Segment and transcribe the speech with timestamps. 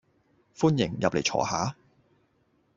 [0.55, 1.75] 歡迎，入嚟坐下